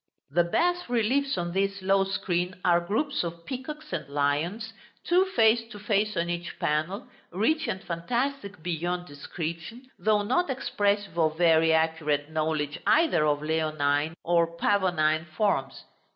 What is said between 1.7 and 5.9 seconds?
low screen are groups of peacocks and lions, two face to